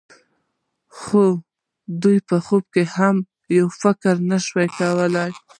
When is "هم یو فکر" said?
2.95-4.15